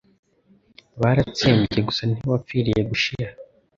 Baratsembye 1.01 1.79
gusa 1.87 2.01
ntitwapfiriye 2.05 2.81
gushira 2.89 3.31